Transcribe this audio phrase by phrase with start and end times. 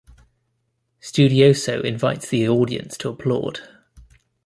[0.99, 3.59] Studioso invites the audience to applaud.